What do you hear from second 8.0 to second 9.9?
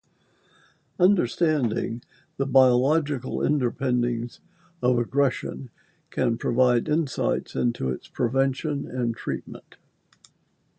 prevention and treatment.